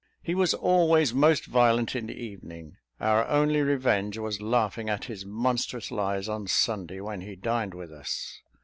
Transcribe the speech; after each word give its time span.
He 0.23 0.33
was 0.33 0.55
always 0.55 1.13
most 1.13 1.45
violent 1.45 1.95
in 1.95 2.07
the 2.07 2.17
evening. 2.19 2.77
Our 2.99 3.27
only 3.27 3.61
revenge 3.61 4.17
was 4.17 4.41
laughing 4.41 4.89
at 4.89 5.05
his 5.05 5.27
monstrous 5.27 5.91
lies 5.91 6.27
on 6.27 6.47
Sunday, 6.47 6.99
when 7.01 7.21
he 7.21 7.35
dined 7.35 7.75
with 7.75 7.91
us. 7.93 8.41